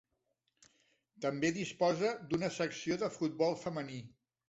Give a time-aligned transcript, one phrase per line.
[1.27, 4.05] També disposa d'una secció de futbol femení.